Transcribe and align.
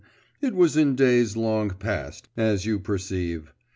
it 0.41 0.55
was 0.55 0.75
in 0.75 0.95
days 0.95 1.37
long 1.37 1.69
past, 1.69 2.27
as 2.35 2.65
you 2.65 2.79
perceive. 2.79 3.53